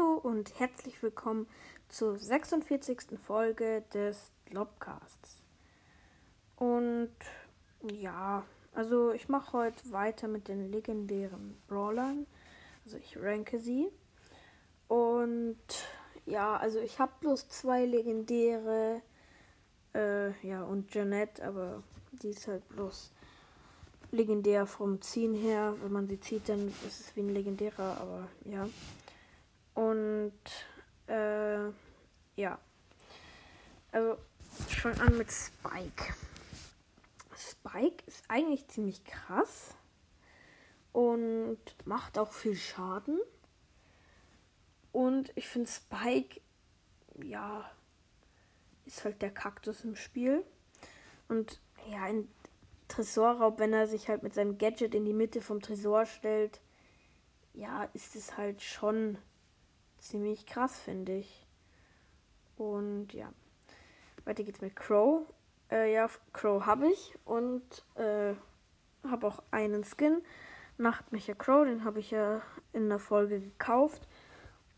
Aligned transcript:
Hallo 0.00 0.14
und 0.14 0.58
herzlich 0.58 1.02
willkommen 1.02 1.46
zur 1.88 2.18
46. 2.18 3.18
Folge 3.18 3.82
des 3.92 4.30
Lobcasts. 4.50 5.42
Und 6.56 7.10
ja, 7.90 8.44
also 8.74 9.12
ich 9.12 9.28
mache 9.28 9.52
heute 9.52 9.90
weiter 9.90 10.28
mit 10.28 10.48
den 10.48 10.70
legendären 10.70 11.56
Brawlern. 11.66 12.26
Also 12.84 12.98
ich 12.98 13.20
ranke 13.20 13.58
sie. 13.58 13.88
Und 14.88 15.58
ja, 16.26 16.56
also 16.56 16.78
ich 16.78 16.98
habe 16.98 17.12
bloß 17.20 17.48
zwei 17.48 17.84
legendäre. 17.84 19.02
Äh, 19.94 20.30
ja, 20.46 20.62
und 20.62 20.90
Jeanette, 20.90 21.44
aber 21.44 21.82
die 22.12 22.28
ist 22.28 22.46
halt 22.46 22.66
bloß 22.68 23.12
legendär 24.12 24.66
vom 24.66 25.02
Ziehen 25.02 25.34
her. 25.34 25.74
Wenn 25.82 25.92
man 25.92 26.06
sie 26.06 26.20
zieht, 26.20 26.48
dann 26.48 26.68
ist 26.68 27.00
es 27.00 27.16
wie 27.16 27.20
ein 27.20 27.34
legendärer, 27.34 27.98
aber 28.00 28.28
ja. 28.44 28.66
Und 29.80 30.34
äh, 31.06 31.70
ja. 32.36 32.58
Also 33.92 34.18
fange 34.58 35.00
an 35.00 35.16
mit 35.16 35.32
Spike. 35.32 36.14
Spike 37.34 38.04
ist 38.06 38.22
eigentlich 38.28 38.68
ziemlich 38.68 39.02
krass 39.04 39.74
und 40.92 41.58
macht 41.86 42.18
auch 42.18 42.30
viel 42.30 42.56
Schaden. 42.56 43.18
Und 44.92 45.32
ich 45.34 45.48
finde 45.48 45.70
Spike, 45.70 46.42
ja, 47.22 47.70
ist 48.84 49.02
halt 49.06 49.22
der 49.22 49.32
Kaktus 49.32 49.82
im 49.82 49.96
Spiel. 49.96 50.44
Und 51.26 51.58
ja, 51.90 52.06
in 52.06 52.28
Tresorraub, 52.88 53.58
wenn 53.58 53.72
er 53.72 53.86
sich 53.86 54.10
halt 54.10 54.22
mit 54.22 54.34
seinem 54.34 54.58
Gadget 54.58 54.94
in 54.94 55.06
die 55.06 55.14
Mitte 55.14 55.40
vom 55.40 55.62
Tresor 55.62 56.04
stellt, 56.04 56.60
ja, 57.54 57.84
ist 57.94 58.14
es 58.14 58.36
halt 58.36 58.60
schon 58.60 59.16
ziemlich 60.00 60.46
krass, 60.46 60.78
finde 60.78 61.16
ich. 61.16 61.46
Und 62.56 63.12
ja, 63.12 63.32
weiter 64.24 64.42
geht's 64.42 64.60
mit 64.60 64.76
Crow. 64.76 65.22
Äh, 65.70 65.92
ja, 65.92 66.08
Crow 66.32 66.64
habe 66.66 66.88
ich 66.90 67.14
und 67.24 67.62
äh, 67.94 68.34
habe 69.08 69.26
auch 69.26 69.42
einen 69.50 69.84
Skin. 69.84 70.22
Nachtmecher 70.78 71.34
Crow, 71.34 71.64
den 71.64 71.84
habe 71.84 72.00
ich 72.00 72.10
ja 72.10 72.42
in 72.72 72.88
der 72.88 72.98
Folge 72.98 73.40
gekauft. 73.40 74.02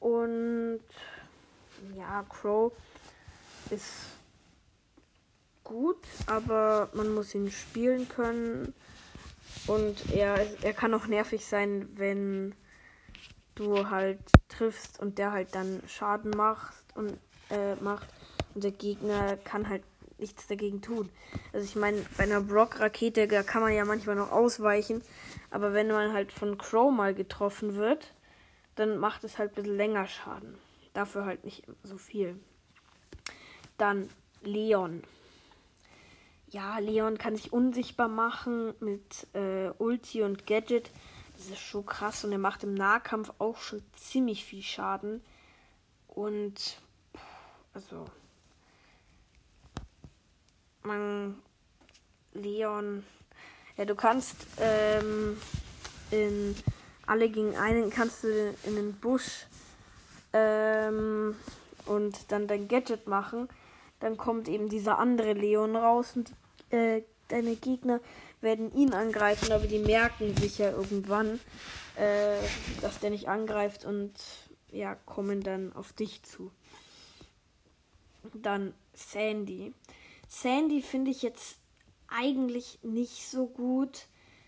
Und 0.00 0.80
ja, 1.94 2.24
Crow 2.28 2.72
ist 3.70 4.16
gut, 5.64 5.98
aber 6.26 6.88
man 6.92 7.14
muss 7.14 7.34
ihn 7.34 7.50
spielen 7.50 8.08
können. 8.08 8.74
Und 9.66 10.12
er, 10.12 10.46
er 10.62 10.72
kann 10.72 10.94
auch 10.94 11.06
nervig 11.06 11.44
sein, 11.44 11.88
wenn 11.96 12.54
du 13.56 13.90
halt 13.90 14.20
triffst 14.48 15.00
und 15.00 15.18
der 15.18 15.32
halt 15.32 15.54
dann 15.54 15.82
Schaden 15.88 16.30
macht 16.30 16.74
und 16.94 17.18
äh, 17.50 17.74
macht 17.76 18.06
und 18.54 18.62
der 18.62 18.70
Gegner 18.70 19.36
kann 19.38 19.68
halt 19.68 19.82
nichts 20.18 20.46
dagegen 20.46 20.80
tun. 20.80 21.10
Also 21.52 21.64
ich 21.64 21.76
meine, 21.76 22.04
bei 22.16 22.24
einer 22.24 22.40
Brock-Rakete, 22.40 23.26
kann 23.44 23.62
man 23.62 23.74
ja 23.74 23.84
manchmal 23.84 24.16
noch 24.16 24.32
ausweichen, 24.32 25.02
aber 25.50 25.72
wenn 25.72 25.88
man 25.88 26.12
halt 26.12 26.32
von 26.32 26.56
Crow 26.56 26.92
mal 26.92 27.14
getroffen 27.14 27.74
wird, 27.76 28.14
dann 28.76 28.98
macht 28.98 29.24
es 29.24 29.38
halt 29.38 29.52
ein 29.52 29.54
bisschen 29.56 29.76
länger 29.76 30.06
Schaden. 30.06 30.56
Dafür 30.92 31.24
halt 31.26 31.44
nicht 31.44 31.64
so 31.82 31.98
viel. 31.98 32.38
Dann 33.76 34.08
Leon. 34.42 35.02
Ja, 36.48 36.78
Leon 36.78 37.18
kann 37.18 37.36
sich 37.36 37.52
unsichtbar 37.52 38.08
machen 38.08 38.72
mit 38.80 39.26
äh, 39.34 39.70
Ulti 39.78 40.22
und 40.22 40.46
Gadget. 40.46 40.90
Das 41.36 41.48
ist 41.48 41.60
schon 41.60 41.84
krass 41.84 42.24
und 42.24 42.32
er 42.32 42.38
macht 42.38 42.64
im 42.64 42.74
Nahkampf 42.74 43.32
auch 43.38 43.58
schon 43.58 43.82
ziemlich 43.96 44.44
viel 44.44 44.62
Schaden. 44.62 45.22
Und 46.08 46.80
also 47.74 48.06
man 50.82 51.36
Leon, 52.32 53.04
ja 53.76 53.84
du 53.84 53.94
kannst 53.94 54.46
ähm, 54.58 55.36
in 56.10 56.56
alle 57.06 57.28
gegen 57.28 57.56
einen 57.56 57.90
kannst 57.90 58.24
du 58.24 58.54
in 58.64 58.76
den 58.76 58.92
Busch 58.94 59.46
ähm, 60.32 61.36
und 61.84 62.32
dann 62.32 62.46
dein 62.46 62.68
Gadget 62.68 63.06
machen. 63.06 63.48
Dann 64.00 64.16
kommt 64.16 64.48
eben 64.48 64.68
dieser 64.68 64.98
andere 64.98 65.32
Leon 65.32 65.76
raus 65.76 66.12
und 66.16 66.32
äh, 66.70 67.02
deine 67.28 67.56
Gegner 67.56 68.00
werden 68.40 68.74
ihn 68.74 68.92
angreifen, 68.92 69.52
aber 69.52 69.66
die 69.66 69.78
merken 69.78 70.36
sich 70.36 70.58
ja 70.58 70.70
irgendwann, 70.70 71.40
äh, 71.96 72.36
dass 72.80 73.00
der 73.00 73.10
nicht 73.10 73.28
angreift 73.28 73.84
und 73.84 74.12
ja, 74.70 74.94
kommen 74.94 75.42
dann 75.42 75.72
auf 75.72 75.92
dich 75.92 76.22
zu. 76.22 76.50
Dann 78.34 78.74
Sandy. 78.94 79.72
Sandy 80.28 80.82
finde 80.82 81.10
ich 81.10 81.22
jetzt 81.22 81.58
eigentlich 82.08 82.78
nicht 82.82 83.28
so 83.28 83.46
gut. 83.46 84.06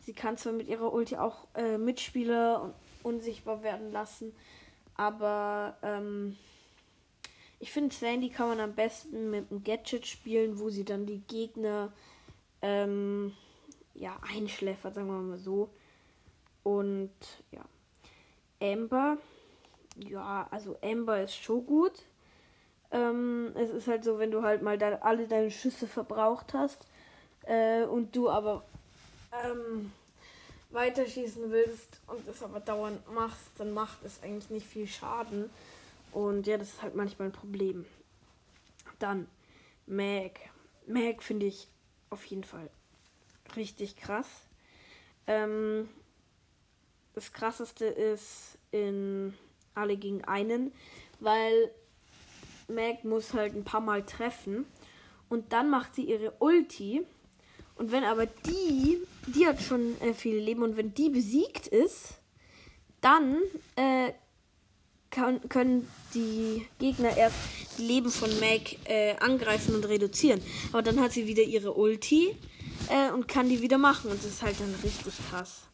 Sie 0.00 0.12
kann 0.12 0.36
zwar 0.36 0.52
mit 0.52 0.68
ihrer 0.68 0.92
Ulti 0.92 1.16
auch 1.16 1.46
äh, 1.54 1.78
Mitspieler 1.78 2.74
unsichtbar 3.02 3.62
werden 3.62 3.92
lassen, 3.92 4.34
aber 4.94 5.76
ähm, 5.82 6.36
ich 7.58 7.72
finde 7.72 7.94
Sandy 7.94 8.30
kann 8.30 8.48
man 8.48 8.60
am 8.60 8.74
besten 8.74 9.30
mit 9.30 9.50
einem 9.50 9.62
Gadget 9.62 10.06
spielen, 10.06 10.58
wo 10.58 10.70
sie 10.70 10.84
dann 10.84 11.06
die 11.06 11.20
Gegner 11.28 11.92
ähm, 12.62 13.32
ja, 13.94 14.16
einschläfert, 14.22 14.94
sagen 14.94 15.08
wir 15.08 15.18
mal 15.18 15.38
so. 15.38 15.70
Und 16.62 17.12
ja. 17.52 17.64
Amber, 18.62 19.16
ja, 19.96 20.46
also 20.50 20.76
Amber 20.82 21.22
ist 21.22 21.34
schon 21.34 21.64
gut. 21.64 22.02
Ähm, 22.90 23.52
es 23.56 23.70
ist 23.70 23.86
halt 23.86 24.04
so, 24.04 24.18
wenn 24.18 24.30
du 24.30 24.42
halt 24.42 24.62
mal 24.62 24.76
da 24.76 24.96
alle 24.96 25.26
deine 25.26 25.50
Schüsse 25.50 25.86
verbraucht 25.86 26.52
hast 26.54 26.86
äh, 27.44 27.84
und 27.84 28.14
du 28.14 28.28
aber 28.28 28.64
ähm, 29.44 29.92
weiterschießen 30.70 31.50
willst 31.50 32.00
und 32.08 32.26
es 32.28 32.42
aber 32.42 32.60
dauernd 32.60 33.00
machst, 33.12 33.48
dann 33.58 33.72
macht 33.72 34.04
es 34.04 34.22
eigentlich 34.22 34.50
nicht 34.50 34.66
viel 34.66 34.86
Schaden. 34.86 35.50
Und 36.12 36.46
ja, 36.46 36.58
das 36.58 36.68
ist 36.68 36.82
halt 36.82 36.96
manchmal 36.96 37.28
ein 37.28 37.32
Problem. 37.32 37.86
Dann 38.98 39.28
Mag. 39.86 40.38
Mag 40.86 41.22
finde 41.22 41.46
ich 41.46 41.68
auf 42.10 42.24
jeden 42.26 42.44
Fall 42.44 42.68
richtig 43.56 43.96
krass. 43.96 44.26
Ähm, 45.26 45.88
das 47.14 47.32
krasseste 47.32 47.86
ist 47.86 48.58
in 48.70 49.34
alle 49.74 49.96
gegen 49.96 50.24
einen, 50.24 50.72
weil 51.20 51.70
Meg 52.68 53.04
muss 53.04 53.34
halt 53.34 53.54
ein 53.54 53.64
paar 53.64 53.80
Mal 53.80 54.04
treffen 54.04 54.66
und 55.28 55.52
dann 55.52 55.70
macht 55.70 55.94
sie 55.94 56.04
ihre 56.04 56.32
Ulti. 56.38 57.06
Und 57.76 57.92
wenn 57.92 58.04
aber 58.04 58.26
die, 58.26 58.98
die 59.26 59.46
hat 59.46 59.60
schon 59.62 59.98
äh, 60.02 60.12
viele 60.12 60.40
Leben 60.40 60.62
und 60.62 60.76
wenn 60.76 60.92
die 60.92 61.08
besiegt 61.08 61.66
ist, 61.66 62.14
dann 63.00 63.38
äh, 63.76 64.12
kann, 65.10 65.48
können 65.48 65.88
die 66.14 66.66
Gegner 66.78 67.16
erst 67.16 67.36
die 67.78 67.82
Leben 67.82 68.10
von 68.10 68.30
Meg 68.40 68.78
äh, 68.84 69.16
angreifen 69.18 69.74
und 69.74 69.84
reduzieren. 69.86 70.40
Aber 70.72 70.82
dann 70.82 71.00
hat 71.00 71.12
sie 71.12 71.26
wieder 71.26 71.42
ihre 71.42 71.72
Ulti 71.74 72.36
äh, 72.88 73.12
und 73.12 73.28
kann 73.28 73.48
die 73.48 73.62
wieder 73.62 73.78
machen. 73.78 74.10
Und 74.10 74.18
das 74.18 74.30
ist 74.30 74.42
halt 74.42 74.60
dann 74.60 74.74
richtig 74.82 75.14
krass. 75.30 75.66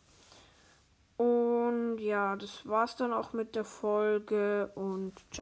Und 1.16 1.98
ja, 1.98 2.36
das 2.36 2.66
war's 2.66 2.97
dann 2.97 3.12
auch 3.12 3.32
mit 3.32 3.54
der 3.54 3.64
Folge 3.64 4.70
und 4.74 5.12
ciao. 5.14 5.34